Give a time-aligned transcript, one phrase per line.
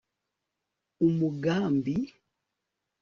[1.07, 1.95] umugambi